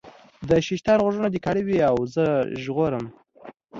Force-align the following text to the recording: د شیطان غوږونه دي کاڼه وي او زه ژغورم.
د 0.49 0.51
شیطان 0.67 0.97
غوږونه 1.03 1.27
دي 1.33 1.39
کاڼه 1.45 1.61
وي 1.67 1.79
او 1.89 1.97
زه 2.13 2.25
ژغورم. 2.61 3.05